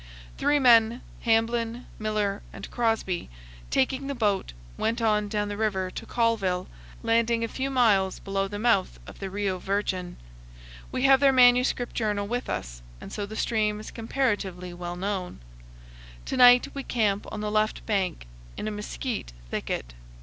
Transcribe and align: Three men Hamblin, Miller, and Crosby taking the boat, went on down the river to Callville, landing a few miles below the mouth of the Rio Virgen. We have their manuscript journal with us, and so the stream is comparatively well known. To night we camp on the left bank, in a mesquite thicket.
Three 0.35 0.57
men 0.57 1.01
Hamblin, 1.25 1.85
Miller, 1.99 2.41
and 2.51 2.71
Crosby 2.71 3.29
taking 3.69 4.07
the 4.07 4.15
boat, 4.15 4.51
went 4.75 4.99
on 4.99 5.27
down 5.27 5.47
the 5.47 5.55
river 5.57 5.91
to 5.91 6.07
Callville, 6.07 6.65
landing 7.03 7.43
a 7.43 7.47
few 7.47 7.69
miles 7.69 8.17
below 8.17 8.47
the 8.47 8.57
mouth 8.57 8.99
of 9.05 9.19
the 9.19 9.29
Rio 9.29 9.59
Virgen. 9.59 10.17
We 10.91 11.03
have 11.03 11.19
their 11.19 11.31
manuscript 11.31 11.93
journal 11.95 12.25
with 12.27 12.49
us, 12.49 12.81
and 12.99 13.13
so 13.13 13.27
the 13.27 13.35
stream 13.35 13.79
is 13.79 13.91
comparatively 13.91 14.73
well 14.73 14.95
known. 14.95 15.39
To 16.25 16.35
night 16.35 16.73
we 16.73 16.81
camp 16.81 17.27
on 17.31 17.41
the 17.41 17.51
left 17.51 17.85
bank, 17.85 18.25
in 18.57 18.67
a 18.67 18.71
mesquite 18.71 19.33
thicket. 19.51 19.93